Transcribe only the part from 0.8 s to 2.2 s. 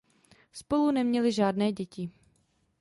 neměli žádné děti.